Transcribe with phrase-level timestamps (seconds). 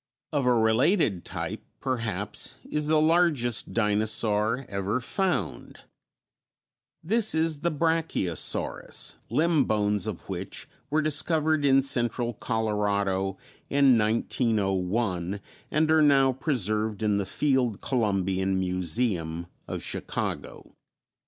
[0.33, 5.81] Of a related type, perhaps, is the largest dinosaur ever found;
[7.03, 13.37] this is the Brachiosaurus, limb bones of which were discovered in central Colorado
[13.69, 20.71] in 1901 and are now preserved in the Field Columbian Museum of Chicago.